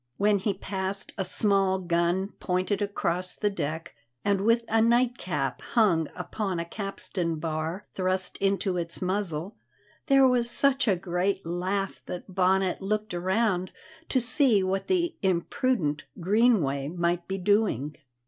When 0.17 0.39
he 0.39 0.55
passed 0.55 1.13
a 1.15 1.23
small 1.23 1.77
gun 1.77 2.29
pointed 2.39 2.81
across 2.81 3.35
the 3.35 3.51
deck, 3.51 3.93
and 4.25 4.41
with 4.41 4.63
a 4.67 4.81
nightcap 4.81 5.61
hung 5.61 6.07
upon 6.15 6.57
a 6.59 6.65
capstan 6.65 7.35
bar 7.35 7.85
thrust 7.93 8.39
into 8.39 8.77
its 8.77 8.99
muzzle, 8.99 9.57
there 10.07 10.27
was 10.27 10.49
such 10.49 10.87
a 10.87 10.95
great 10.95 11.45
laugh 11.45 12.01
that 12.07 12.33
Bonnet 12.33 12.81
looked 12.81 13.13
around 13.13 13.71
to 14.09 14.19
see 14.19 14.63
what 14.63 14.87
the 14.87 15.13
imprudent 15.21 16.05
Greenway 16.19 16.87
might 16.87 17.27
be 17.27 17.37
doing. 17.37 17.95